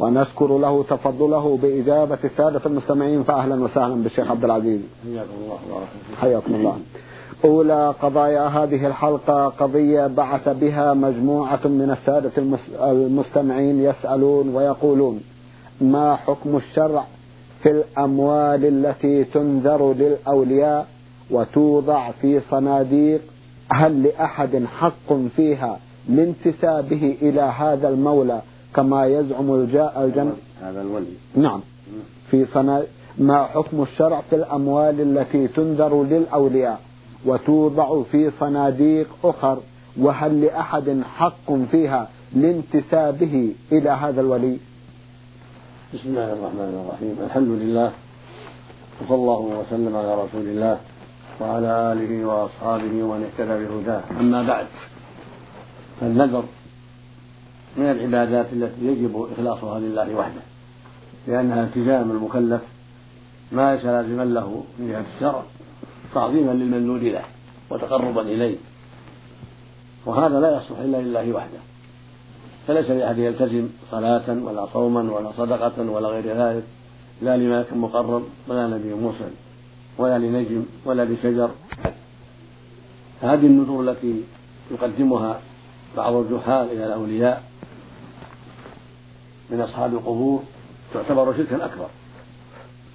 [0.00, 4.80] ونشكر له تفضله بإجابة السادة المستمعين فأهلا وسهلا بالشيخ عبد العزيز.
[5.04, 5.58] حياكم الله
[6.20, 6.76] حياكم الله.
[7.44, 12.32] أولى قضايا هذه الحلقة قضية بعث بها مجموعة من السادة
[12.92, 15.20] المستمعين يسألون ويقولون
[15.80, 17.04] ما حكم الشرع
[17.62, 20.86] في الأموال التي تنذر للأولياء
[21.30, 23.20] وتوضع في صناديق؟
[23.72, 28.40] هل لأحد حق فيها لانتسابه إلى هذا المولى
[28.74, 31.14] كما يزعم الجاء الجن هذا الولي.
[31.36, 31.60] نعم.
[32.30, 32.82] في صنا
[33.18, 36.80] ما حكم الشرع في الأموال التي تنذر للأولياء
[37.26, 39.58] وتوضع في صناديق أخر؟
[40.00, 44.58] وهل لأحد حق فيها لانتسابه إلى هذا الولي؟
[45.94, 47.16] بسم الله الرحمن الرحيم.
[47.26, 47.92] الحمد لله
[49.00, 50.78] وصلى الله وسلم على رسول الله
[51.40, 54.02] وعلى آله وأصحابه ومن اهتدى بهداه.
[54.20, 54.66] أما بعد
[56.00, 56.44] فالنذر
[57.76, 60.40] من العبادات التي يجب إخلاصها لله وحده
[61.26, 62.60] لأنها التزام المكلف
[63.52, 65.42] ما ليس لازما له من جهة الشرع
[66.14, 67.24] تعظيما للمنذور له
[67.70, 68.56] وتقربا إليه.
[70.06, 71.58] وهذا لا يصلح إلا لله وحده.
[72.66, 76.64] فليس لأحد يلتزم صلاة ولا صوما ولا صدقة ولا غير ذلك
[77.22, 79.30] لا لملك مقرب ولا نبي مرسل
[79.98, 81.50] ولا لنجم ولا لشجر.
[83.22, 84.22] هذه النذور التي
[84.70, 85.40] يقدمها
[85.96, 87.42] بعض الجحال إلى الأولياء
[89.50, 90.42] من أصحاب القبور
[90.94, 91.88] تعتبر شركا أكبر.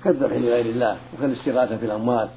[0.04, 2.30] كالذبح لغير الله وكالاستغاثة في الأموال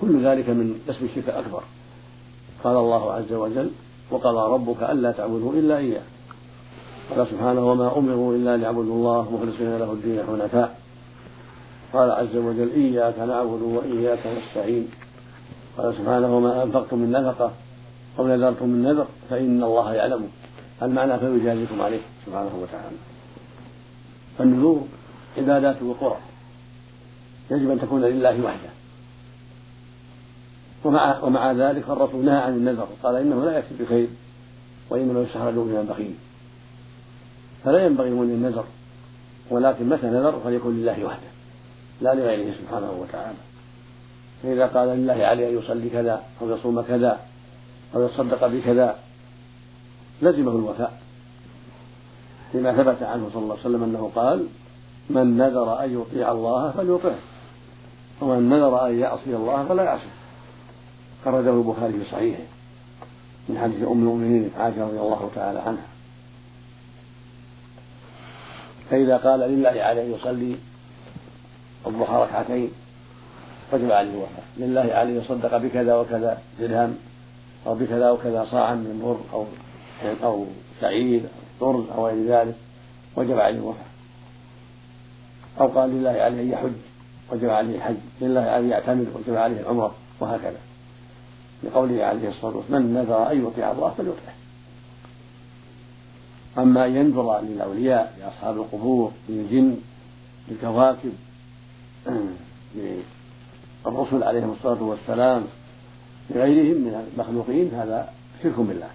[0.00, 1.62] كل ذلك من اسم الشرك الأكبر.
[2.64, 3.70] قال الله عز وجل
[4.10, 6.02] وقضى ربك ألا تعبدوا إلا إياه.
[7.16, 10.78] قال سبحانه وما أمروا إلا ليعبدوا الله مخلصين له الدين حنفاء.
[11.92, 14.88] قال عز وجل إياك نعبد وإياك نستعين.
[15.78, 17.50] قال سبحانه وما أنفقتم من نفقة
[18.18, 20.28] أو نذرتم من نذر فإن الله يعلمه
[20.82, 22.96] المعنى فيجازيكم عليه سبحانه وتعالى.
[24.38, 24.86] فالنذور
[25.38, 26.18] عبادات وقرى
[27.50, 28.70] يجب أن تكون لله وحده.
[30.84, 34.08] ومع ومع ذلك فالرسول نهى عن النذر قال إنه لا يأتي بخير
[34.90, 36.14] وإنما يستخرج من البخيل.
[37.64, 38.64] فلا ينبغي من النذر
[39.50, 41.28] ولكن متى نذر فليكن لله وحده
[42.00, 43.38] لا لغيره سبحانه وتعالى.
[44.42, 47.20] فإذا قال لله عليه أن يصلي كذا أو يصوم كذا
[47.94, 48.98] أو يتصدق بكذا
[50.22, 51.00] لزمه الوفاء.
[52.54, 54.46] لما ثبت عنه صلى الله عليه وسلم أنه قال
[55.10, 57.18] من نذر أن يطيع الله فليطعه
[58.20, 60.14] ومن نذر أن يعصي الله فلا يعصيه.
[61.24, 62.42] خرجه البخاري في صحيحه
[63.48, 65.86] من حديث أم المؤمنين عائشة رضي الله تعالى عنها.
[68.90, 70.56] فإذا قال لله عليه يصلي
[71.86, 72.70] الضحى ركعتين
[73.72, 74.44] وجب عليه الوفاء.
[74.56, 76.96] لله عليه يصدق بكذا وكذا درهم
[77.66, 79.46] أو بكذا وكذا صاعا من بر أو
[80.22, 80.46] أو
[80.80, 82.54] شعير أو طرز أو غير ذلك
[83.16, 83.86] وجب عليه الوفاء
[85.60, 86.72] أو قال لله عليه أن يحج
[87.32, 87.96] وجب عليه الحج.
[88.20, 90.58] لله عليه يعتمر وجب عليه العمرة وهكذا.
[91.62, 94.34] لقوله عليه الصلاة والسلام من نذر أن يطيع الله فليطعه.
[96.58, 99.76] أما أن ينذر للأولياء لأصحاب القبور للجن
[100.48, 101.12] للكواكب
[103.86, 105.44] للرسل عليهم الصلاة والسلام
[106.30, 108.12] لغيرهم من المخلوقين هذا
[108.42, 108.88] شرك بالله.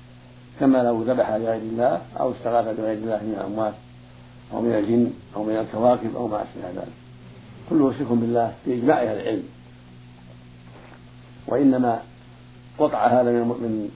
[0.60, 3.74] كما لو ذبح لغير الله أو استغاث بغير الله من الأموات
[4.54, 6.94] أو من الجن أو من الكواكب أو ما أشبه ذلك.
[7.70, 9.44] كله شرك بالله بإجماع أهل العلم.
[11.48, 12.02] وإنما
[12.78, 13.90] وقع هذا من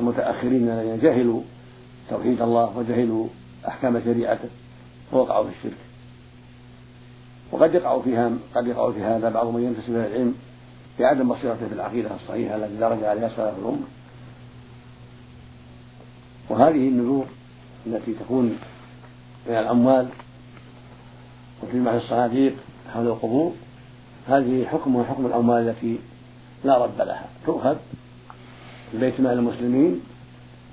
[0.00, 1.40] المتأخرين الذين جهلوا
[2.10, 3.26] توحيد الله وجهلوا
[3.68, 4.48] أحكام شريعته
[5.12, 5.78] ووقعوا في الشرك.
[7.52, 10.34] وقد يقع فيها قد يقع في هذا بعض من ينتسب إلى العلم
[10.98, 13.99] بعدم بصيرته في العقيدة الصحيحة التي درج عليها سلف الأمة.
[16.50, 17.26] وهذه النذور
[17.86, 18.58] التي تكون
[19.46, 20.08] من الأموال
[21.62, 22.56] وتجمع في الصناديق
[22.94, 23.52] حول القبور
[24.28, 25.98] هذه حكمها حكم الأموال التي
[26.64, 27.24] لا رد لها.
[27.46, 27.76] تؤخذ
[28.92, 30.00] من بيت مال المسلمين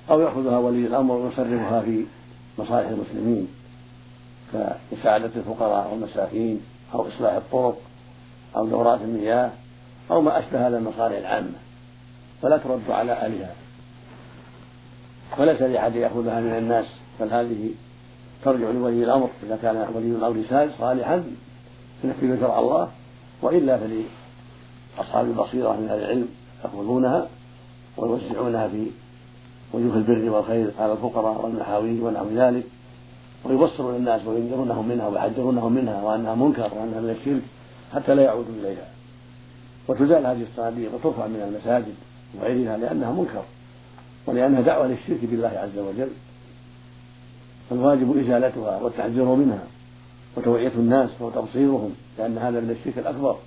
[0.10, 2.06] أو يأخذها ولي الأمر ويصرفها في
[2.60, 3.48] مصالح المسلمين
[4.54, 6.62] كمساعدة الفقراء والمساكين
[6.94, 7.78] أو إصلاح الطرق
[8.56, 9.52] أو دورات المياه
[10.12, 11.54] أو ما أشبه هذا المصالح العامة.
[12.42, 13.67] فلا ترد على أهلها.
[15.38, 16.86] وليس لأحد يأخذها من الناس
[17.20, 17.70] بل هذه
[18.44, 20.44] ترجع لولي الأمر إذا كان ولي الأمر
[20.80, 21.24] صالحا
[22.04, 22.90] ينفذ شرع الله
[23.42, 26.28] وإلا فلأصحاب البصيرة من أهل العلم
[26.64, 27.28] يأخذونها
[27.98, 28.88] ويوزعونها في
[29.74, 32.64] وجوه البر والخير على الفقراء والمحاويج ونحو ذلك
[33.46, 37.42] ويبصرون الناس وينذرونهم منها ويحذرونهم منها وأنها منكر وأنها من الشرك
[37.94, 38.88] حتى لا يعودوا إليها.
[39.88, 41.96] وتزال هذه الصناديق وترفع من المساجد
[42.36, 43.44] وغيرها لأنها منكر.
[44.28, 46.10] ولأنها دعوة للشرك بالله عز وجل
[47.70, 49.64] فالواجب إزالتها والتحذير منها
[50.38, 53.38] وتوعية الناس وتبصيرهم لأن هذا من الشرك الأكبر.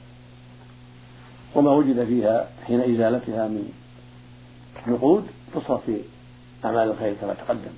[1.55, 3.73] وما وجد فيها حين إزالتها من
[4.87, 6.00] نقود تصرف في
[6.65, 7.73] أعمال الخير كما تقدم.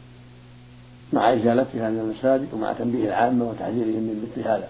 [1.12, 4.68] مع إزالتها من المساجد ومع تنبيه العامة وتحذيرهم من مثل هذا.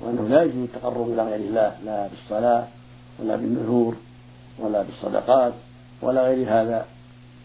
[0.00, 2.66] وأنه لا يجوز التقرب إلى غير الله لا بالصلاة
[3.18, 3.96] ولا بالنذور
[4.58, 5.52] ولا بالصدقات
[6.02, 6.86] ولا غير هذا.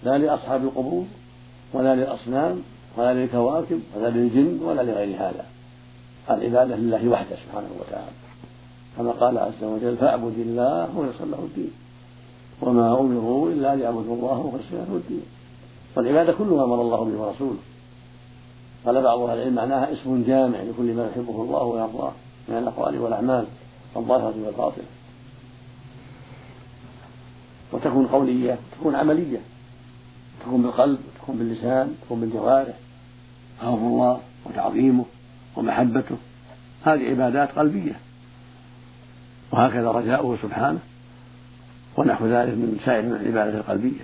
[0.03, 1.05] لا لأصحاب القبور
[1.73, 2.61] ولا للأصنام
[2.97, 5.45] ولا للكواكب ولا للجن ولا لغير هذا.
[6.29, 8.11] العبادة لله وحده سبحانه وتعالى.
[8.97, 11.71] كما قال عز وجل فاعبد الله ويصل له الدين
[12.61, 15.25] وما أمروا إلا ليعبدوا الله مخلصين له الدين.
[15.95, 17.59] والعبادة كلها أمر الله به ورسوله.
[18.85, 22.11] قال بعض أهل العلم معناها اسم جامع لكل ما يحبه الله ويرضاه
[22.47, 23.45] من الأقوال والأعمال
[23.97, 24.83] الظاهرة والباطنة.
[27.73, 29.39] وتكون قولية تكون عملية.
[30.45, 32.75] تكون بالقلب تكون باللسان تكون بالجوارح
[33.61, 35.05] خوف الله وتعظيمه
[35.55, 36.17] ومحبته.
[36.85, 37.93] هذه عبادات قلبية.
[39.51, 40.79] وهكذا رجاؤه سبحانه.
[41.97, 44.01] ونحو ذلك من سائر العبادات القلبية.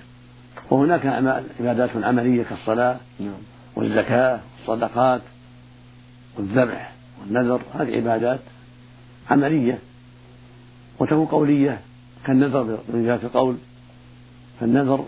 [0.69, 3.31] وهناك أعمال عبادات عملية كالصلاة نعم.
[3.75, 5.21] والزكاة والصدقات
[6.37, 6.91] والذبح
[7.21, 7.61] والنذر.
[7.79, 8.39] هذه عبادات
[9.31, 9.79] عملية.
[10.99, 11.81] وتكون قولية
[12.25, 13.55] كالنذر من جهة القول.
[14.59, 15.05] فالنذر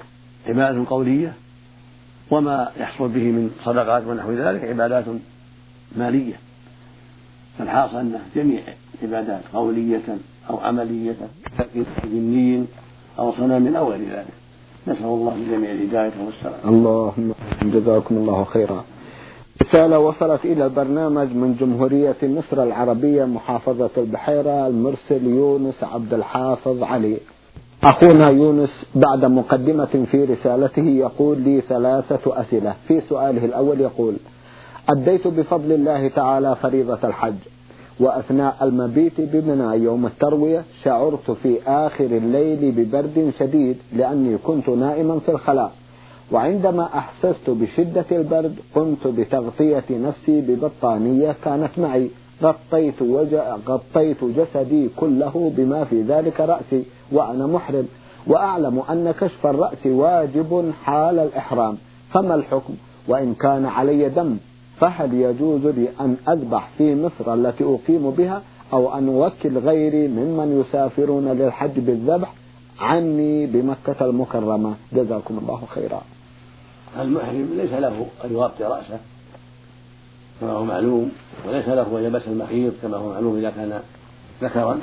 [0.50, 1.34] عبادة قولية
[2.32, 5.06] وما يحصل به من صدقات ونحو ذلك عبادات
[5.98, 6.34] مالية.
[7.58, 8.62] فالحاصل أن جميع
[9.04, 10.08] عبادات قولية
[10.50, 11.16] أو عملية
[12.04, 12.66] جني
[13.20, 14.34] أو صنم أو غير ذلك.
[14.88, 16.60] نسأل الله لجميع الهداية والسلام.
[16.66, 18.84] اللهم جزاكم الله خيرا.
[19.64, 27.18] رسالة وصلت إلى البرنامج من جمهورية مصر العربية محافظة البحيرة المرسل يونس عبد الحافظ علي.
[27.84, 32.76] أخونا يونس بعد مقدمة في رسالته يقول لي ثلاثة أسئلة.
[32.88, 34.14] في سؤاله الأول يقول
[34.90, 37.34] أديت بفضل الله تعالى فريضة الحج
[38.00, 45.32] وأثناء المبيت بمنى يوم التروية شعرت في آخر الليل ببرد شديد لأني كنت نائما في
[45.32, 45.72] الخلاء
[46.32, 52.10] وعندما أحسست بشدة البرد قمت بتغطية نفسي ببطانية كانت معي.
[52.44, 57.88] غطيت, وجه غطيت جسدي كله بما في ذلك رأسي وأنا محرم.
[58.28, 61.78] وأعلم أن كشف الرأس واجب حال الإحرام.
[62.14, 62.74] فما الحكم؟
[63.08, 64.38] وإن كان علي دم
[64.80, 68.42] فهل يجوز لي أن أذبح في مصر التي أقيم بها
[68.74, 72.34] أو أن أوكل غيري ممن يسافرون للحج بالذبح؟
[72.80, 74.74] عني بمكة المكرمة.
[74.94, 76.02] جزاكم الله خيرا.
[77.02, 79.00] المحرم ليس له أن يغطي رأسه.
[80.42, 81.12] كما هو معلوم
[81.46, 83.82] وليس له أن يلبس المخيط كما هو معلوم إذا كان
[84.42, 84.80] ذكرا.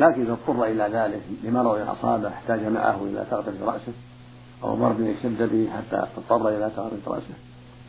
[0.00, 3.92] لكن إذا اضطر إلى ذلك لمرض أصابه احتاج معه إلى تغطية رأسه
[4.62, 7.34] أو مرض يشتد به حتى اضطر إلى تغطية رأسه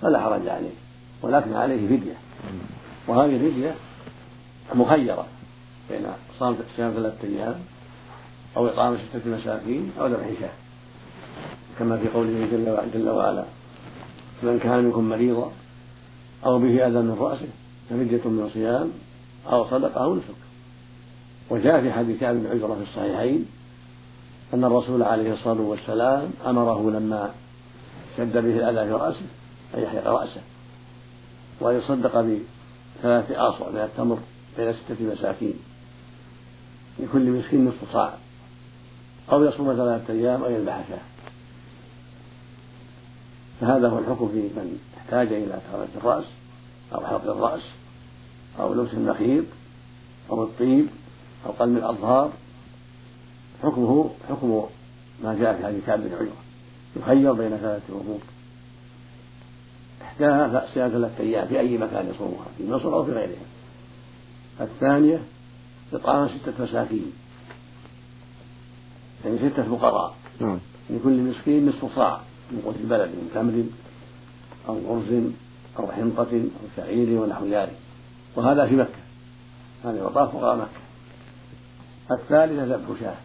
[0.01, 0.75] فلا حرج عليه.
[1.21, 2.15] ولكن عليه فدية.
[3.07, 3.75] وهذه الفدية
[4.75, 5.25] مخيرة
[5.89, 6.05] بين
[6.39, 7.55] صام صيام ثلاثة أيام
[8.57, 10.49] أو إطعام ستة مساكين أو ذبح شاة
[11.79, 13.43] كما في قوله جل, جل وعلا
[14.43, 15.51] من كان منكم مريضا
[16.45, 17.47] أو به أذى من رأسه
[17.89, 18.91] ففدية من صيام
[19.47, 20.35] أو صدقة أو نسك
[21.49, 23.45] وجاء في حديث كعب بن عجرة في الصحيحين
[24.53, 27.31] أن الرسول عليه الصلاة والسلام أمره لما
[28.17, 29.25] شد به الأذى في رأسه
[29.75, 30.41] أن يحرق رأسه
[31.59, 34.19] وأن يصدق بثلاثة آصع من التمر
[34.57, 35.53] بين ستة مساكين
[36.99, 38.13] لكل مسكين نصف صاع
[39.31, 41.14] أو يصوم ثلاثة أيام أو يذبح شاة
[43.61, 46.25] فهذا هو الحكم في من احتاج إلى تغطية الرأس
[46.93, 47.63] أو حلق الرأس
[48.59, 49.45] أو لبس المخيط
[50.29, 50.87] أو الطيب
[51.45, 52.31] أو قلم الأظهار.
[53.63, 54.65] حكمه حكم
[55.23, 56.35] ما جاء في حديث كعب بن عجرة
[56.95, 58.19] يخير بين ثلاثة أمور.
[60.01, 63.45] إحداها صيام ثلاثة أيام في أي مكان يصومها في مصر أو في غيرها.
[64.61, 65.21] الثانية
[65.93, 67.13] إطعام ستة مساكين.
[69.25, 70.15] يعني ستة فقراء.
[70.41, 70.59] نعم.
[70.89, 72.21] لكل مسكين نصف صاع.
[72.51, 73.63] من قوت البلد من تمر
[74.67, 75.23] أو أرز
[75.79, 77.77] أو حنطة أو شعير ونحو ذلك.
[78.35, 79.05] وهذا في مكة.
[79.83, 80.85] هذا يعطاه فقراء مكة.
[82.11, 83.15] الثالثة ذبح شاة.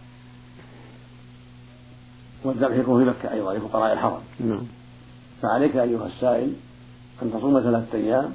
[2.44, 4.20] والذبح يكون في مكة أيضا لفقراء الحرم.
[4.40, 4.62] نعم.
[5.42, 6.52] فعليك أيها السائل
[7.22, 8.32] أن تصوم ثلاثة أيام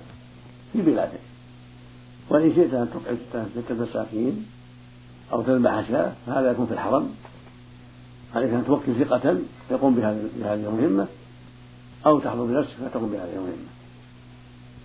[0.74, 1.20] في بلادك.
[2.30, 4.46] وإن شئت أن تطعم ستة مساكين
[5.34, 7.10] أو تذبح شاة فهذا يكون في الحرم.
[8.36, 9.38] عليك أن توكل ثقة
[9.72, 10.20] يقوم بهذه
[10.54, 11.08] المهمة
[12.06, 13.70] أو تحضر بنفسك فتقوم بهذه المهمة.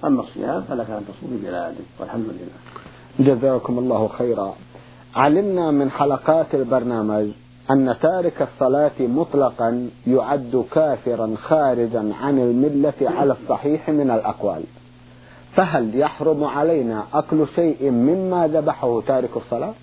[0.04, 3.34] أما الصيام فلك أن تصوم ببلادك والحمد لله.
[3.34, 4.54] جزاكم الله خيرا.
[5.14, 7.26] علمنا من حلقات البرنامج
[7.70, 14.62] أن تارك الصلاة مطلقا يعد كافرا خارجا عن الملة على الصحيح من الأقوال.
[15.56, 19.74] فهل يحرم علينا أكل شيء مما ذبحه تارك الصلاة؟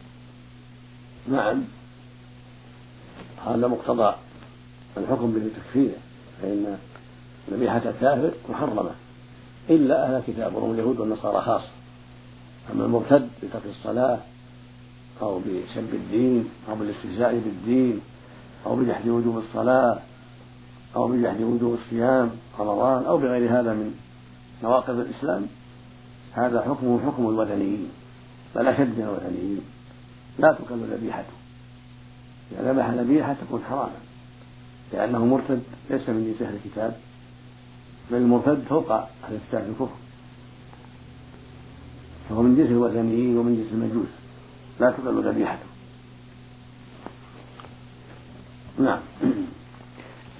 [1.27, 1.63] نعم.
[3.47, 4.15] هذا مقتضى
[4.97, 5.91] الحكم بالتكفير
[6.41, 6.77] فإن
[7.51, 8.91] ذبيحة الكافر محرمة
[9.69, 11.69] إلا أهل الكتاب وهم اليهود والنصارى خاصة
[12.73, 14.19] أما المرتد بترك الصلاة
[15.21, 18.01] أو بسب الدين أو بالاستهزاء بالدين
[18.65, 19.99] أو بجحد وجوب الصلاة
[20.95, 23.95] أو بجحد وجوب الصيام رمضان أو بغير هذا من
[24.63, 25.47] نواقض الإسلام
[26.33, 27.89] هذا حكمه حكم الوثنيين
[28.55, 29.61] بل أشد من الوثنيين
[30.39, 31.36] لا تكل ذبيحته
[32.51, 33.99] إذا ذبح ذبيحة تكون حراما.
[34.93, 36.95] لأنه مرتد ليس من جنس أهل الكتاب
[38.11, 39.95] بل المرتد فوق أهل الكتاب في الكفر.
[42.29, 44.09] فهو من جنس الوثنيين ومن جنس المجوس.
[44.79, 45.67] لا تقل ذبيحته.
[48.79, 48.99] نعم.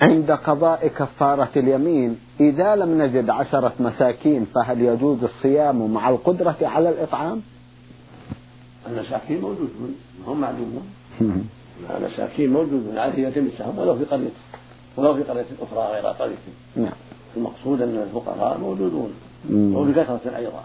[0.02, 6.90] عند قضاء كفارة اليمين إذا لم نجد عشرة مساكين فهل يجوز الصيام مع القدرة على
[6.90, 7.42] الإطعام؟
[8.88, 9.96] المساكين موجودون
[10.28, 10.84] هم معلومون
[11.98, 14.30] المساكين موجودون عليه يتمسهم ولو في قرية
[14.98, 16.94] ولو في قرية أخرى غير قريته نعم.
[17.38, 19.14] المقصود أن الفقراء موجودون.
[19.52, 20.64] وبكثرة أيضا.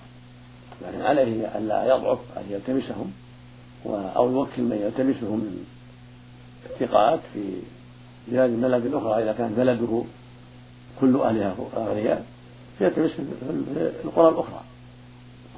[0.83, 3.12] لكن عليه ألا يضعف أن يلتمسهم
[3.87, 5.64] أو يوكل من يلتمسهم من
[6.71, 7.40] الثقات في
[8.28, 9.23] بلاد بلد أخرى.
[9.23, 10.02] إذا كان بلده
[11.00, 12.26] كل أهلها أغنياء
[12.78, 13.23] فيلتمس في
[14.04, 14.61] القرى الأخرى.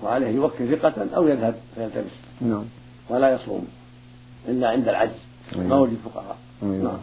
[0.03, 2.13] وعليه يوكل ثقة أو يذهب فيلتمس.
[2.41, 2.65] نعم.
[3.09, 3.69] ولا يصوم
[4.49, 5.24] إلا عند العجز.
[5.57, 6.99] ما الفقراء نعم.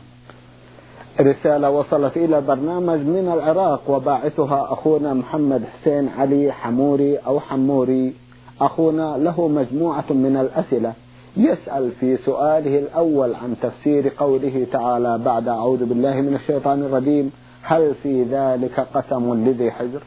[1.19, 8.13] رسالة وصلت إلى برنامج من العراق وباعثها أخونا محمد حسين علي حموري أو حموري.
[8.62, 10.93] أخونا له مجموعة من الأسئلة.
[11.38, 17.31] يسأل في سؤاله الأول عن تفسير قوله تعالى بعد أعوذ بالله من الشيطان الرجيم.
[17.62, 20.01] هل في ذلك قسم لذي حجر؟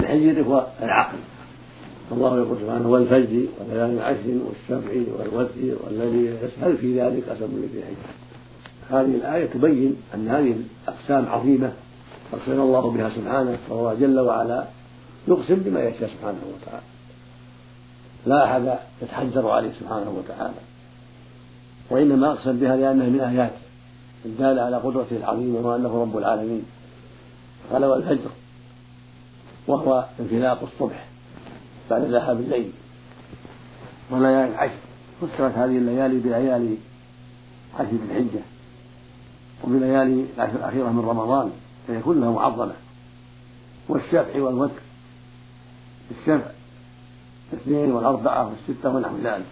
[0.00, 1.18] الحجر هو العقل.
[2.12, 8.24] الله يقول سبحانه والفجر وليال عشر والشفع والوتر والذي هل في ذلك قسم لذي حجر
[8.90, 10.56] هذه الآية تبين أن هذه
[10.88, 11.72] الأقسام عظيمة
[12.32, 14.64] أقسم الله بها سبحانه فهو جل وعلا
[15.28, 16.84] يقسم بما يشاء سبحانه وتعالى.
[18.26, 20.54] لا أحد يتحجر عليه سبحانه وتعالى.
[21.90, 23.64] وإنما أقسم بها لأنها من آياته
[24.24, 26.64] الدالة على قدرته العظيمة وأنه رب العالمين.
[27.72, 28.30] قال والفجر
[29.66, 31.06] وهو انفلاق الصبح.
[31.90, 32.72] بعد ذهاب الليل
[34.10, 34.78] وليالي العشر
[35.20, 36.76] فسرت هذه الليالي بليالي
[37.74, 38.40] عشر الحجة
[39.64, 41.50] وبليالي العشر الأخيرة من رمضان
[41.88, 42.74] فهي كلها معظمة
[43.88, 44.80] والشفع والوتر
[46.10, 46.50] الشفع
[47.52, 49.46] الاثنين والأربعة والستة ونحو ذلك.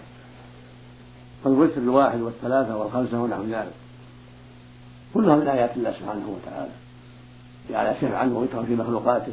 [1.45, 3.73] والوتر الواحد والثلاثة والخمسة ونحو ذلك.
[5.15, 6.71] كلها من آيات الله سبحانه وتعالى.
[7.71, 9.33] جعل شفعا ووترا في مخلوقاته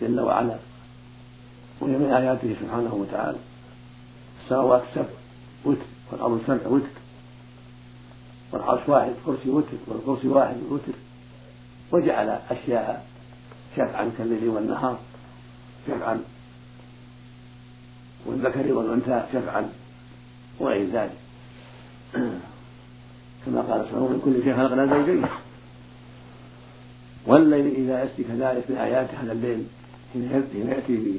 [0.00, 0.56] جل وعلا.
[1.84, 3.38] وهي من آياته سبحانه وتعالى.
[4.44, 5.04] السماوات سبع
[5.64, 6.94] وتر والأرض سبع وتر.
[8.52, 10.92] والعرش واحد كرسي وتر والكرسي واحد وتر.
[11.92, 13.06] وجعل أشياء
[13.76, 14.98] شفعا كالليل والنهار
[15.88, 16.20] شفعا
[18.26, 19.68] والذكر والأنثى شفعا
[20.60, 21.16] وغير ذلك.
[23.46, 25.24] كما قال سبحانه من كل شيء خلقنا زوجين.
[27.26, 29.64] والليل إذا يسري كذلك من آيات هذا الليل
[30.12, 31.18] حين يأتي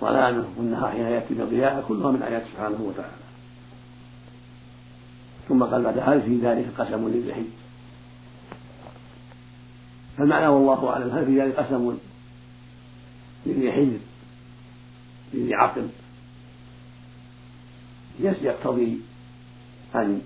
[0.00, 3.12] بظلامه والنهار حين يأتي بضياءه كلها من آيات سبحانه وتعالى.
[5.48, 7.52] ثم قال بعد هل في ذلك قسم للجحيم.
[10.16, 11.10] فالمعنى والله أعلم.
[11.10, 11.98] هل في ذلك قسم
[13.46, 13.98] لذي حجر
[15.34, 15.88] لذي عقل
[18.20, 19.00] يقتضي
[19.94, 20.22] أن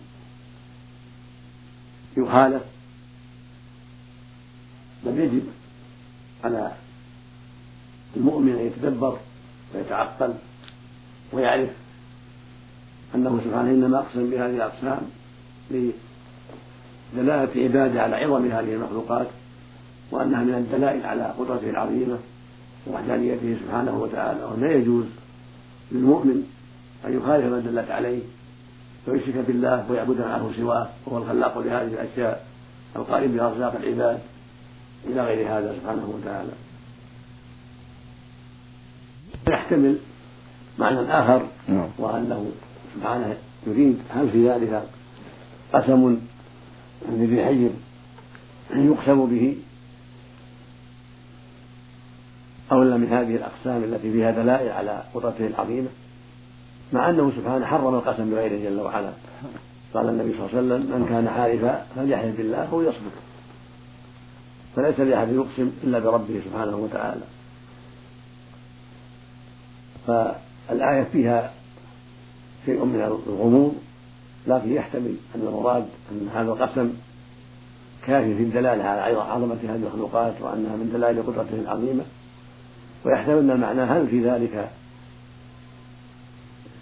[2.16, 2.62] يخالف.
[5.04, 5.46] بل يجب
[6.44, 6.72] على
[8.16, 9.18] المؤمن أن يتدبر
[9.74, 10.34] ويتعقل
[11.32, 11.70] ويعرف
[13.14, 15.00] أنه سبحانه إنما أقسم بهذه الأقسام
[15.70, 19.26] لدلالة عبادة على عظم هذه المخلوقات
[20.10, 22.18] وأنها من الدلائل على قدرته العظيمة
[22.86, 25.04] ووحدانيته سبحانه وتعالى ولا يجوز
[25.92, 26.42] للمؤمن
[27.06, 28.22] أن يخالف ما دلت عليه
[29.06, 32.46] ويشرك بالله ويعبد معه سواه وهو الخلاق لهذه الأشياء
[32.96, 34.18] القائم بأرزاق العباد
[35.06, 36.52] إلى غير هذا سبحانه وتعالى.
[39.48, 39.98] يحتمل
[40.78, 41.88] معنى آخر نعم.
[41.98, 42.50] وأنه
[42.94, 43.36] سبحانه
[43.66, 44.82] يريد هل في ذلك
[45.72, 46.18] قسم
[47.08, 47.70] من ذي حجر
[48.70, 49.56] يقسم به
[52.72, 55.88] أو إلا من هذه الأقسام التي فيها دلائل على قدرته العظيمة؟
[56.92, 59.10] مع أنه سبحانه حرم القسم بغيره جل وعلا.
[59.94, 63.12] قال النبي صلى الله عليه وسلم من كان حالفا فليحلف بالله أو يصمت
[64.76, 67.22] فليس لأحد يقسم إلا بربه سبحانه وتعالى.
[70.06, 71.52] فالآية فيها
[72.66, 73.74] شيء من الغموض
[74.46, 76.92] لكن يحتمل أن المراد أن هذا القسم
[78.06, 82.04] كافي في الدلالة على عظمة هذه المخلوقات وأنها من دلائل قدرته العظيمة.
[83.04, 84.70] ويحتمل أن المعنى هل في ذلك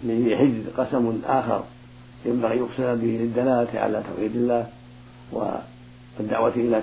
[0.03, 1.63] لحجز قسم آخر
[2.25, 4.67] ينبغي يقسم به للدلالة على توحيد الله
[5.31, 6.75] والدعوة إلى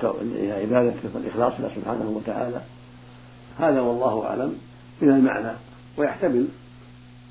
[0.52, 2.60] عبادته والإخلاص له سبحانه وتعالى؟
[3.58, 4.58] هذا والله أعلم.
[5.02, 5.52] من المعنى.
[5.96, 6.46] ويحتمل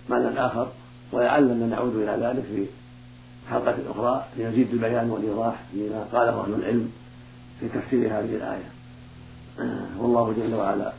[0.10, 0.68] معنى آخر
[1.12, 2.66] ولعلنا نعود إلى ذلك في
[3.50, 6.92] حلقة أخرى ليزيد البيان والإيضاح لما قاله أهل العلم
[7.60, 8.70] في تفسير هذه الآية.
[10.00, 10.92] والله جل وعلا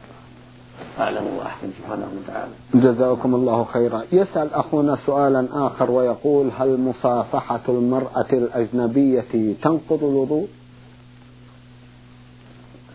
[0.99, 2.53] أعلم وأحكم سبحانه وتعالى.
[2.75, 4.05] جزاكم الله خيرا.
[4.13, 10.49] يسأل أخونا سؤالا آخر ويقول هل مصافحة المرأة الأجنبية تنقض الوضوء؟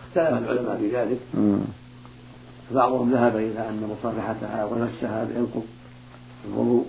[0.08, 1.20] اختلف العلماء في ذلك.
[2.72, 5.66] بعضهم ذهب إلى أن مصافحتها ونفسها ينقض
[6.48, 6.86] الوضوء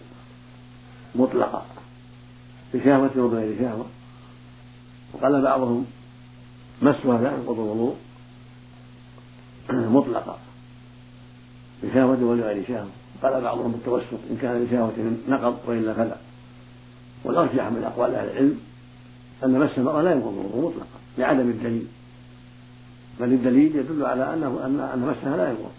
[1.14, 1.64] مطلقا
[2.75, 3.87] بشهوة وبغير شهوة.
[5.12, 5.87] وقال بعضهم
[6.83, 7.97] مسها لا ينقض الوضوء
[9.71, 10.38] مطلقا
[11.83, 12.88] بشهوة ولغير شهوة.
[13.23, 14.92] قال بعضهم بالتوسط إن كان لشهوة
[15.28, 16.16] نقض وإلا فلا.
[17.25, 18.61] والأرجح من أقوال أهل العلم
[19.45, 20.87] أن مس المرأة لا ينقض الوضوء مطلقا
[21.18, 21.87] لعدم الدليل.
[23.20, 25.73] بل الدليل يدل على أنه أن مسها لا ينقض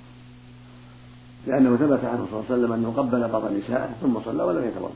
[1.47, 4.93] لأنه ثبت عنه صلى الله عليه وسلم أنه قبل بعض نسائه ثم صلى ولم يتوضأ.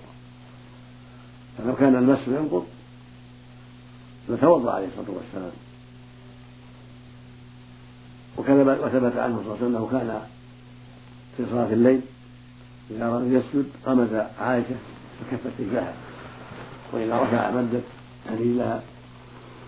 [1.57, 2.66] فلو كان المس ينقض.
[4.29, 5.51] لتوضأ عليه الصلاة والسلام.
[8.37, 10.22] وثبت عنه صلى الله عليه وسلم أنه كان
[11.37, 12.01] في صلاة الليل
[12.92, 14.75] إذا أراد يسجد غمز عائشة
[15.20, 15.94] فكفت رجلها
[16.94, 17.83] وإذا رفع مدت
[18.29, 18.81] لها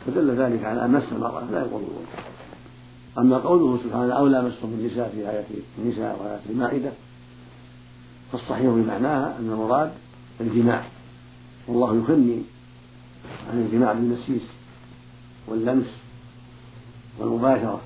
[0.06, 2.06] فدل ذلك على أن مس المرأة لا الوضوء
[3.18, 5.46] أما قوله سبحانه أو لامستم النساء في آية
[5.78, 6.92] النساء وآية المائدة
[8.32, 9.92] فالصحيح بمعناها أن المراد
[10.42, 10.84] الجماع.
[11.68, 12.42] والله يثني
[13.52, 14.42] عن الجماع بالمسيس
[15.48, 15.88] واللمس
[17.20, 17.82] والمباشرة.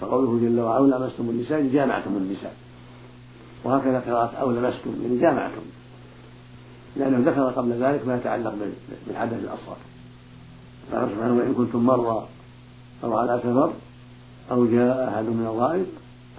[0.00, 2.54] فقوله جل وعلا أو لمستم النساء جامعتم النساء.
[3.64, 5.62] وهكذا قراءة أو لمستم يعني جامعتم
[6.96, 8.54] لأنه ذكر قبل ذلك ما يتعلق
[9.06, 9.76] بالحدث الأصغر.
[10.92, 12.26] قال سبحانه وإن كنتم مرضى
[13.04, 13.72] أو على سفر
[14.50, 15.86] أو جاء أحد من الغائب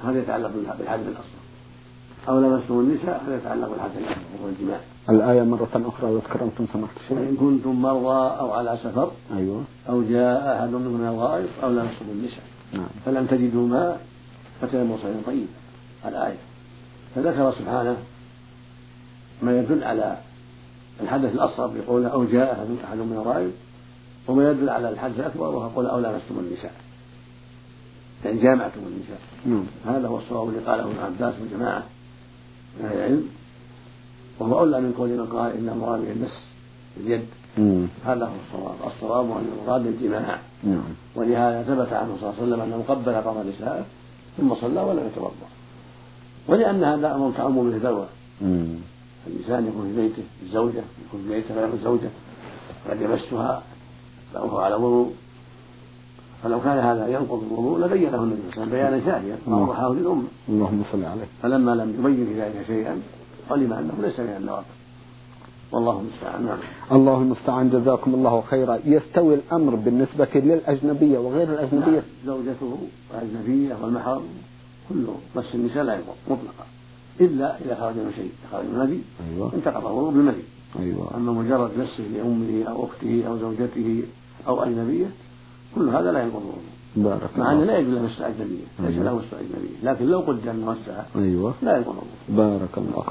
[0.04, 1.46] هذا يتعلق بالحدث الأصغر
[2.30, 4.80] أو لمستم النساء هذا يتعلق بالحدث الأكبر وهو الجماع.
[5.10, 9.64] الآية مرة أخرى لو تكرمتم سمحت الشيخ إن كنتم مرضى أو على سفر أيوة.
[9.90, 12.44] أو جاء أحد من الغائب أو لمستم النساء.
[12.74, 12.88] نعم.
[13.06, 14.02] فلم تجدوا ماء
[14.62, 15.48] فتيمموا صعيدا طيبا.
[16.06, 16.38] الآية.
[17.16, 17.98] فذكر سبحانه
[19.42, 20.18] ما يدل على
[21.02, 23.52] الحدث الأصغر بقوله أو جاء أحد من الغائب
[24.28, 26.74] وما يدل على الحدث الأكبر وهو قول أو لامستم النساء.
[28.26, 29.20] يعني جامعتم النساء.
[29.46, 29.66] نعم.
[29.86, 31.84] هذا هو الصواب اللي قاله ابن عباس وجماعة
[32.80, 33.30] من أهل العلم.
[34.40, 36.44] وهو أولى من قول من قال إن المراد به المس
[36.98, 37.26] اليد.
[38.06, 38.76] هذا هو الصواب.
[38.96, 40.40] الصواب أن المراد الجماع.
[40.64, 40.84] نعم.
[41.16, 43.86] ولهذا ثبت عنه صلى الله عليه وسلم أنه قبل بعض نسائه
[44.38, 45.48] ثم صلى ولم يتوضأ.
[46.48, 48.08] ولأن هذا أمر تعمم الذروة.
[49.28, 52.10] الإنسان يكون في بيته الزوجة يكون في بيته غير الزوجة
[52.90, 53.64] قد يمسها.
[54.36, 55.12] فهو على وضوء
[56.44, 60.28] فلو كان هذا ينقض الوضوء لبينه النبي صلى الله عليه وسلم بيانا شافيا وأوضحه للأمة
[60.50, 61.26] اللهم صل عليه.
[61.44, 63.02] فلما لم يبين في ذلك شيئا
[63.52, 64.66] علم أنه ليس من النوافل
[65.72, 66.46] والله المستعان.
[66.46, 66.58] نعم.
[66.92, 67.70] الله المستعان.
[67.70, 68.80] جزاكم الله خيرا.
[68.86, 72.26] يستوي الأمر بالنسبة للأجنبية وغير الأجنبية؟ نعم.
[72.26, 72.78] زوجته
[73.14, 74.24] الأجنبية والمحرم
[74.90, 75.16] كله.
[75.36, 76.66] مس النساء لا يضر مطلقا
[77.22, 79.00] إلا إذا خرج من شيء خرج من مدي
[79.34, 79.54] أيوة.
[79.54, 80.44] انتقض الوضوء بالمدي
[80.80, 81.12] أيوة.
[81.16, 84.04] أما مجرد مسه لأمه أو أخته أو زوجته
[84.48, 85.06] أو أجنبية
[85.76, 89.04] كل هذا لا ينقض الوضوء بارك مع أنه لا يجوز له مس أجنبية ليس أيوة.
[89.04, 89.92] له مس أجنبية.
[89.92, 91.54] لكن لو قدر أنه مسها أيوة.
[91.62, 93.04] لا ينقض الوضوء بارك الله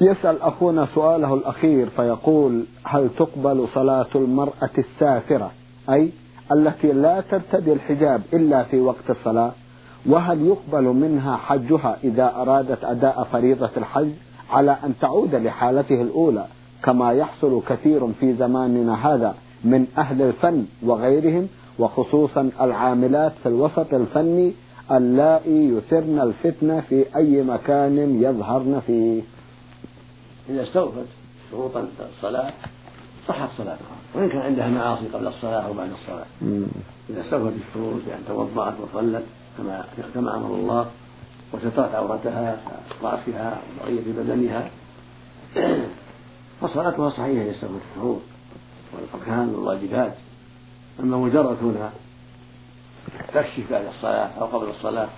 [0.00, 5.50] يسأل أخونا سؤاله الأخير فيقول هل تقبل صلاة المرأة السافرة؟
[5.90, 6.10] أي
[6.52, 9.52] التي لا ترتدي الحجاب إلا في وقت الصلاة.
[10.06, 14.10] وهل يقبل منها حجها إذا أرادت أداء فريضة الحج
[14.50, 16.46] على أن تعود لحالته الأولى
[16.82, 21.48] كما يحصل كثير في زماننا هذا؟ من أهل الفن وغيرهم
[21.78, 24.52] وخصوصا العاملات في الوسط الفني
[24.90, 29.22] اللائي يثرن الفتنة في أي مكان يظهرن فيه.
[30.48, 31.06] إذا استوفت
[31.50, 32.52] شروطا الصلاة
[33.28, 36.26] صحت صلاتها وإن كان عندها معاصي قبل الصلاة أو بعد الصلاة.
[37.10, 39.24] إذا استوفت الشروط بأن توضأت وصلت
[39.58, 40.86] كما كما أمر الله
[41.52, 42.56] وسترت عورتها
[43.02, 44.70] رأسها وبقية بدنها
[46.60, 48.20] فصلاتها صحيحة إذا استوفت الشروط.
[48.94, 50.14] والأركان والواجبات.
[51.00, 51.90] أما مجرد هنا
[53.34, 55.08] تكشف بعد الصلاة أو قبل الصلاة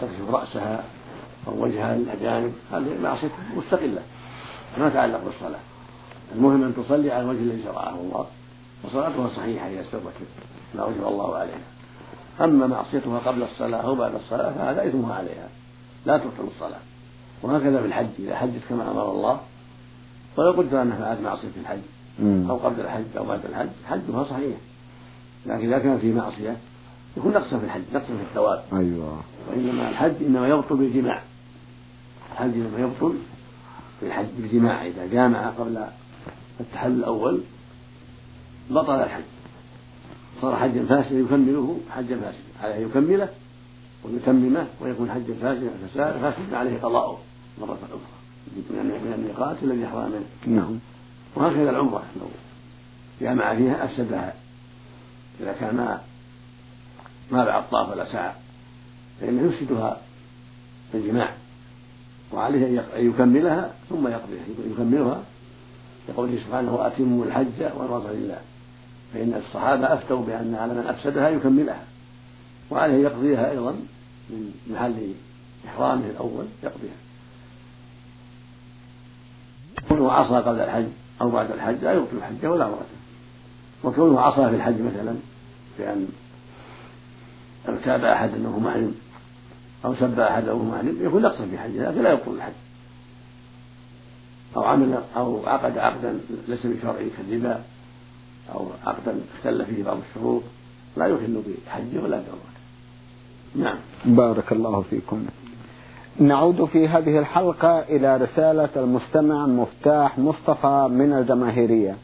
[0.00, 0.84] تكشف رأسها
[1.48, 4.02] أو وجهها للأجانب هذه معصية مستقلة
[4.78, 5.60] ما تعلق بالصلاة.
[6.34, 8.26] المهم أن تصلي على الوجه الذي شرعه الله
[8.84, 10.02] وصلاتها صحيحة إذا استوت
[10.74, 11.58] ما أوجب الله عليها.
[12.40, 15.48] أما معصيتها قبل الصلاة أو بعد الصلاة فهذا إثمها عليها.
[16.06, 16.80] لا تبطل الصلاة.
[17.42, 19.40] وهكذا في الحج إذا حجت كما أمر الله
[20.36, 21.80] ولو قدر أنها فعلت معصية في الحج.
[22.22, 24.56] أو قبل الحج أو بعد الحج حجها صحيح.
[25.46, 26.56] لكن إذا كان في معصية
[27.16, 28.64] يكون نقصا في الحج نقصا في الثواب.
[28.72, 29.20] أيوة.
[29.50, 31.22] وإنما الحج إنما يبطل بالجماع.
[32.32, 33.14] الحج إنما يبطل
[34.02, 34.86] بالحج بالجماع.
[34.86, 35.84] إذا جامع قبل
[36.60, 37.40] التحلل الأول
[38.70, 39.22] بطل الحج.
[40.42, 43.28] صار حجا فاسدا يكمله حجا فاسدا عليه يكمله
[44.04, 47.18] ويتممه ويكون حجا فاسدا فاسدا عليه قضاؤه
[47.60, 48.14] مرة أخرى.
[48.70, 50.12] من الميقات الذي يحرم
[50.46, 50.78] منه نعم.
[51.34, 52.26] وهكذا العمرة لو
[53.20, 54.34] جامع فيها أفسدها.
[55.40, 56.00] إذا كان ما
[57.30, 58.32] ما بعد طاف ولا سعى
[59.20, 60.00] فإنه يفسدها
[60.92, 61.32] بالجماع
[62.32, 65.22] وعليه أن يكملها ثم يقضيها يكملها.
[66.08, 68.38] لقوله سبحانه وأتموا الحج والعمرة لله.
[69.14, 71.84] فإن الصحابة أفتوا بأن على من أفسدها يكملها.
[72.70, 73.72] وعليه يقضيها أيضا
[74.30, 75.14] من محل
[75.66, 76.96] إحرامه الأول يقضيها.
[79.88, 80.86] كونه عصى قبل الحج.
[81.20, 82.84] أو بعد الحج لا يبطل الحج ولا عمرته
[83.84, 85.14] وكونه عصى في الحج مثلا
[85.78, 86.08] بأن
[87.68, 88.94] ارتاب أحد أنه محرم
[89.84, 92.52] أو سب أحد أنه محرم يكون نقصا في حجه لكن لا يبطل الحج.
[94.56, 97.62] أو عمل أو عقد عقدا ليس بشرعي كالربا
[98.54, 100.42] أو عقدا اختل فيه بعض الشروط
[100.96, 102.54] لا يخل بحجه ولا بعمرته
[103.54, 103.78] نعم.
[104.04, 105.26] بارك الله فيكم.
[106.20, 111.96] نعود في هذه الحلقة إلى رسالة المستمع مفتاح مصطفى من الجماهيرية.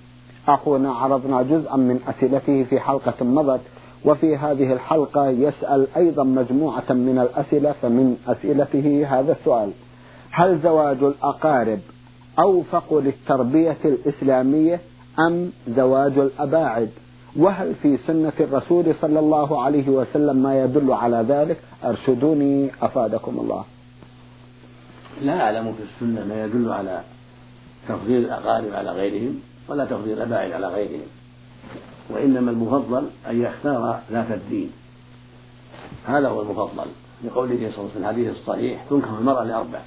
[0.48, 3.60] أخونا عرضنا جزءا من أسئلته في حلقة مضت
[4.04, 9.70] وفي هذه الحلقة يسأل أيضا مجموعة من الأسئلة فمن أسئلته هذا السؤال
[10.30, 11.78] هل زواج الأقارب
[12.38, 14.80] أوفق للتربية الإسلامية
[15.18, 16.90] أم زواج الأباعد؟
[17.36, 23.64] وهل في سنة الرسول صلى الله عليه وسلم ما يدل على ذلك؟ أرشدوني أفادكم الله.
[25.22, 27.02] لا أعلم في السنة ما يدل على
[27.88, 31.06] تفضيل الأقارب على غيرهم ولا تفضيل الأباعد على غيرهم
[32.10, 34.70] وإنما المفضل أن يختار ذات الدين.
[36.06, 36.86] هذا هو المفضل.
[37.24, 39.80] لقوله صلى الله عليه وسلم في الحديث الصحيح تنكح المرأة لأربع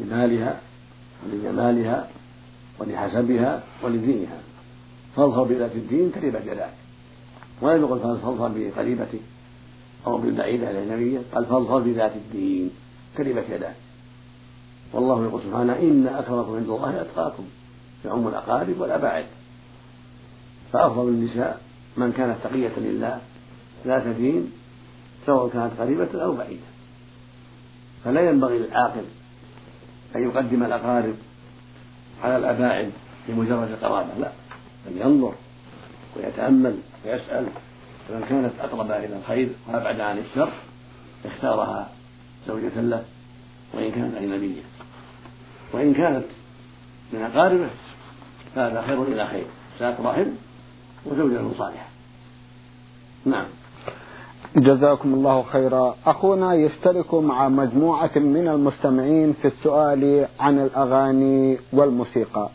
[0.00, 0.60] لمالها
[1.24, 2.08] ولجمالها
[2.78, 4.38] ولحسبها ولدينها
[5.16, 6.72] فاظهر بذات الدين تربت يداك
[7.60, 9.20] ولم يقل فاظهر بقريبته
[10.06, 12.70] أو بالبعيدة الأجنبية قال فاظهر بذات الدين
[13.16, 13.74] تربت يداك
[14.92, 17.44] والله يقول سبحانه إن أكرمكم عند الله أتقاكم
[18.04, 19.26] يعم الأقارب والأباعد
[20.72, 21.60] فأفضل النساء
[21.96, 23.20] من كانت تقية لله
[23.86, 24.52] ذات دين
[25.26, 26.62] سواء كانت قريبة أو بعيدة.
[28.04, 29.04] فلا ينبغي للعاقل
[30.16, 31.14] أن يقدم الأقارب
[32.22, 32.90] على الأباعد
[33.28, 34.32] لمجرد القرابة لا
[34.86, 35.34] بل ينظر
[36.16, 37.46] ويتأمل ويسأل.
[38.08, 40.52] فمن كانت أقرب إلى الخير وأبعد عن الشر
[41.24, 41.88] اختارها
[42.48, 43.04] زوجة له
[43.74, 44.62] وإن كانت أجنبية.
[45.72, 46.24] وإن كانت
[47.12, 47.68] من أقاربه
[48.54, 49.44] فهذا خير إلى خير.
[49.78, 50.26] ساق رحم
[51.06, 51.86] وزوجة صالحة.
[53.24, 53.46] نعم.
[54.56, 55.96] جزاكم الله خيرا.
[56.06, 62.48] أخونا يشترك مع مجموعة من المستمعين في السؤال عن الأغاني والموسيقى.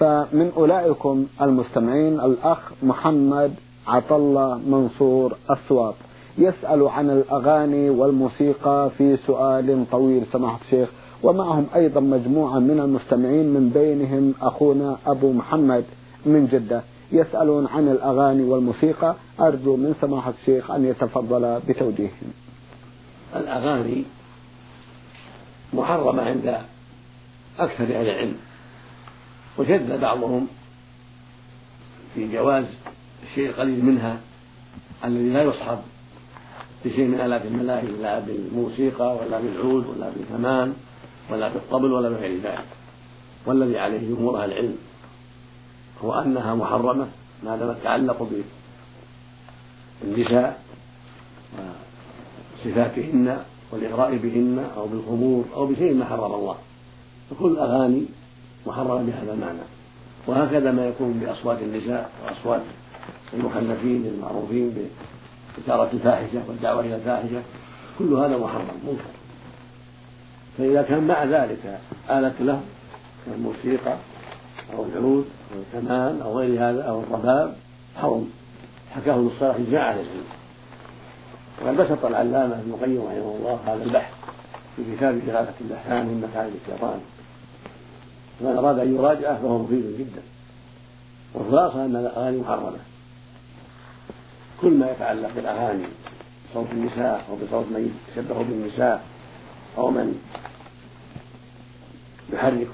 [0.00, 3.54] فمن أولئكم المستمعين الأخ محمد
[3.86, 5.94] عطلة منصور السواط
[6.38, 10.88] يسأل عن الأغاني والموسيقى في سؤال طويل سماحة الشيخ.
[11.22, 15.84] ومعهم أيضا مجموعة من المستمعين من بينهم أخونا أبو محمد
[16.26, 19.14] من جدة يسألون عن الأغاني والموسيقى.
[19.40, 22.32] أرجو من سماحة الشيخ أن يتفضل بتوجيههم.
[23.36, 24.04] الأغاني
[25.72, 26.58] محرمة عند
[27.58, 28.36] أكثر أهل العلم
[29.58, 30.46] وشد بعضهم
[32.14, 32.64] في جواز
[33.30, 34.20] الشيء القليل منها
[35.04, 35.78] الذي لا يصحب
[36.84, 40.74] بشيء من آلات الملاهي لا بالموسيقى ولا بالعود ولا بالكمان
[41.30, 42.64] ولا بالطبل ولا بغير ذلك.
[43.46, 44.76] والذي عليه جمهور أهل العلم
[46.04, 47.08] هو أنها محرمة
[47.42, 48.28] ما دام يتعلق
[50.02, 50.62] بالنساء
[52.64, 53.38] وصفاتهن
[53.72, 56.56] والإغراء بهن أو بالخمور أو بشيء ما حرم الله.
[57.30, 58.04] فكل الأغاني
[58.66, 59.58] محرمة بهذا المعنى.
[60.26, 62.62] وهكذا ما يكون بأصوات النساء وأصوات
[63.34, 64.90] المخلفين المعروفين
[65.56, 67.42] بإثارة الفاحشة والدعوة إلى الفاحشة.
[67.98, 69.17] كل هذا محرم منكر
[70.58, 72.60] فإذا كان مع ذلك آلة له
[73.26, 73.96] كالموسيقى
[74.74, 77.56] أو العود أو الكمان أو غير هذا أو الرباب
[77.96, 78.30] حرم.
[78.90, 80.24] حكاه ابن الصلاح إجماع أهل العلم.
[81.62, 84.12] وقد بسط العلامة ابن القيم رحمه الله هذا البحث
[84.76, 87.00] في كتاب إغاثة اللحان من مكائد الشيطان.
[88.40, 90.22] من أراد أن يراجعه فهو مفيد جدا.
[91.34, 92.78] والخلاصة أن الأغاني محرمة.
[94.60, 95.86] كل ما يتعلق بالأغاني
[96.50, 99.02] بصوت النساء أو بصوت من يشبه بالنساء
[99.78, 100.20] أو من
[102.32, 102.68] يحرك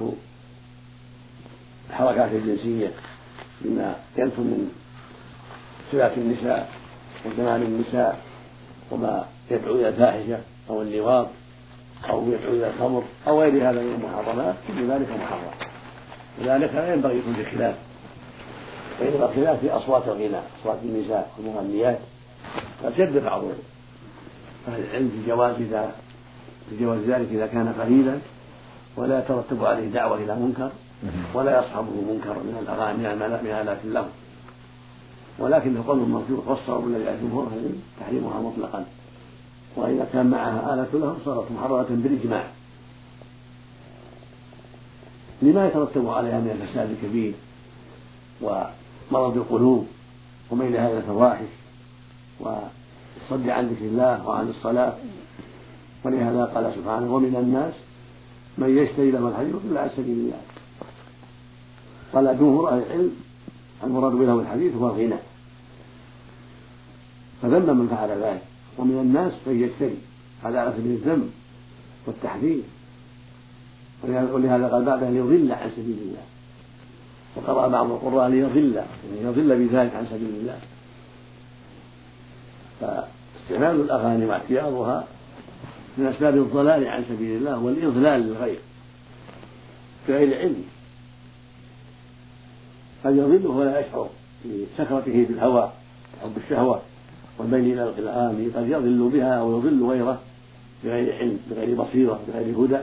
[1.91, 2.91] الحركات الجنسية
[3.61, 4.73] بما ينفذ من
[5.93, 6.71] صفات النساء
[7.27, 8.21] وجمال النساء
[8.91, 10.39] وما يدعو إلى الفاحشة
[10.71, 11.29] أو اللواط
[12.11, 15.51] أو يدعو إلى الخمر أو غير هذا من المحرمات كل ذلك محرم.
[16.39, 17.75] لذلك لا ينبغي يكون في خلاف.
[19.01, 21.99] وإنما الخلاف في أصوات الغناء أصوات النساء والمغنيات.
[22.85, 23.43] قد شد بعض
[24.69, 25.55] أهل العلم في جواز
[26.69, 28.19] إذا في جواز ذلك إذا كان قليلا
[28.97, 30.71] ولا يترتب عليه دعوة إلى منكر
[31.35, 33.09] ولا يصحبه منكر من الأغاني
[33.43, 34.09] من آلات اللغو
[35.39, 37.49] ولكن قول مرجوح والصواب الذي عليه الجمهور
[38.01, 38.85] تحريمها مطلقا.
[39.77, 42.47] وإذا كان معها آلة له صارت محرمة بالإجماع.
[45.43, 47.35] لما يترتب عليها من الفساد الكبير
[48.43, 49.87] ومرض القلوب
[50.51, 51.49] وميل هذا الفواحش
[52.41, 54.95] والصد عن ذكر الله وعن الصلاة
[56.05, 57.75] ولهذا قال سبحانه ومن الناس
[58.59, 60.41] من يشتري له الحديث ويضل عن سبيل الله.
[62.13, 63.11] قال جمهور أهل العلم
[63.85, 65.17] المراد بله الحديث هو الغنى.
[67.43, 68.43] فذم من فعل ذلك.
[68.79, 69.99] ومن الناس من يشتري.
[70.43, 71.31] هذا على سبيل الذم
[72.07, 72.63] والتحذير.
[74.05, 76.23] ولهذا قال بعده ليضل عن سبيل الله.
[77.37, 78.75] وقرأ بعض القراء ليضل.
[78.75, 78.89] يعني
[79.23, 80.59] يضل بذلك عن سبيل الله.
[82.81, 85.05] فاستعمال الأغاني واعتياضها
[85.99, 88.59] من أسباب الضلال عن سبيل الله والإضلال للغير
[90.09, 90.65] بغير علم
[93.05, 94.09] قد يضل وهو لا يشعر
[94.45, 95.73] بسكرته بالهوى
[96.23, 96.83] حب الشهوة
[97.39, 100.21] والميل إلى الأغاني قد يضل بها أو يضل غيره
[100.85, 102.79] بغير علم بغير بصيرة بغير هدى.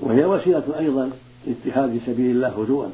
[0.00, 1.10] وهي وسيلة أيضا
[1.46, 2.86] لاتخاذ سبيل الله هزوا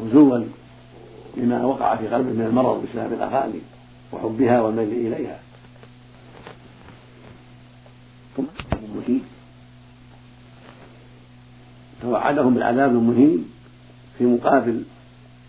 [0.00, 0.44] هزوا
[1.36, 3.60] لما وقع في قلبه من المرض بسبب الأغاني.
[4.12, 5.40] وحبها والميل إليها.
[12.02, 13.50] توعدهم بالعذاب المهين
[14.18, 14.82] في مقابل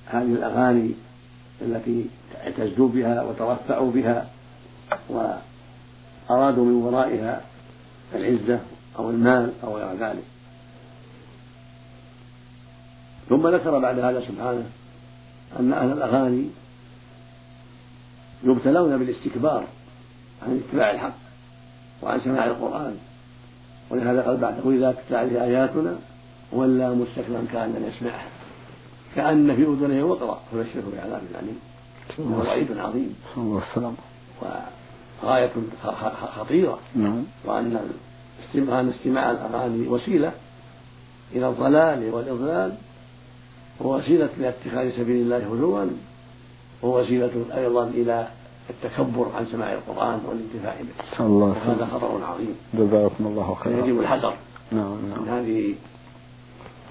[0.05, 0.91] هذه الأغاني
[1.61, 4.29] التي اعتزوا بها وترفعوا بها
[5.09, 7.41] وأرادوا من ورائها
[8.15, 8.59] العزة
[8.99, 10.23] أو المال أو غير ذلك.
[13.29, 14.65] ثم ذكر بعد هذا سبحانه
[15.59, 16.49] أن أهل الأغاني
[18.43, 19.63] يبتلون بالاستكبار
[20.43, 21.13] عن اتباع الحق
[22.01, 22.97] وعن سماع القرآن.
[23.89, 25.95] ولهذا قال بعده إذا تتلى عليه آياتنا
[26.51, 28.27] ولا مستكبرا كأن لم يسمعها
[29.15, 30.39] كأن في أذنه وقرأ.
[30.51, 31.59] فبشره بعذاب أليم.
[32.17, 33.15] وهو وعيد عظيم.
[33.37, 33.95] والسلام
[34.41, 35.51] وغاية
[36.37, 36.79] خطيرة.
[36.95, 37.23] نعم.
[37.45, 37.79] وأن
[38.55, 40.31] أن استماع الأغاني وسيلة
[41.35, 42.73] إلى الضلال والإضلال.
[43.79, 45.85] ووسيلة لاتخاذ سبيل الله هزوا.
[46.83, 48.27] ووسيلة أيضا إلى
[48.69, 51.25] التكبر عن سماع القرآن والانتفاع به.
[51.25, 52.55] الله وهذا خطر عظيم.
[52.73, 53.85] جزاكم الله خيرا.
[53.85, 54.33] يجب الحذر
[54.71, 55.21] نعم نعم.
[55.23, 55.75] من هذه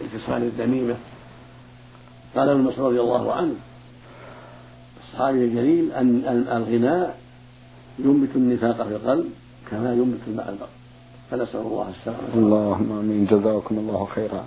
[0.01, 0.97] الخصال الذميمة.
[2.37, 3.55] قال ابن مسعود رضي الله عنه
[5.03, 6.23] الصحابي الجليل أن
[6.53, 7.19] الغناء
[7.99, 9.31] ينبت النفاق في القلب
[9.71, 10.69] كما ينبت الماء البر
[11.31, 12.35] فنسأل الله السلامة.
[12.35, 13.27] اللهم آمين.
[13.27, 14.45] جزاكم الله خيرا.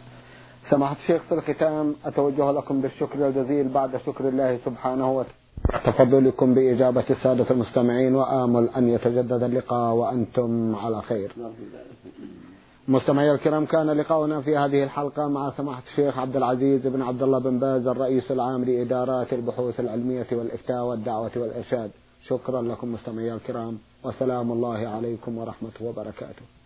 [0.69, 5.35] سماحة الشيخ في الختام أتوجه لكم بالشكر الجزيل بعد شكر الله سبحانه وتعالى
[5.85, 11.35] تفضلكم بإجابة السادة المستمعين وآمل أن يتجدد اللقاء وأنتم على خير.
[12.87, 17.39] مستمعي الكرام كان لقاؤنا في هذه الحلقة مع سماحة الشيخ عبد العزيز بن عبد الله
[17.39, 21.91] بن باز الرئيس العام لإدارات البحوث العلمية والإفتاء والدعوة والإرشاد.
[22.27, 26.60] شكرا لكم مستمعي الكرام وسلام الله عليكم ورحمة وبركاته.